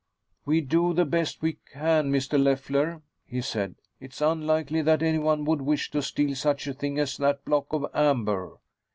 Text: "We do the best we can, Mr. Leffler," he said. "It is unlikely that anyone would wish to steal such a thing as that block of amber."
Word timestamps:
"We 0.45 0.61
do 0.61 0.93
the 0.95 1.05
best 1.05 1.43
we 1.43 1.59
can, 1.71 2.11
Mr. 2.11 2.43
Leffler," 2.43 3.03
he 3.23 3.39
said. 3.39 3.75
"It 3.99 4.13
is 4.13 4.21
unlikely 4.23 4.81
that 4.81 5.03
anyone 5.03 5.45
would 5.45 5.61
wish 5.61 5.91
to 5.91 6.01
steal 6.01 6.33
such 6.33 6.65
a 6.65 6.73
thing 6.73 6.97
as 6.97 7.17
that 7.17 7.45
block 7.45 7.67
of 7.71 7.85
amber." 7.93 8.57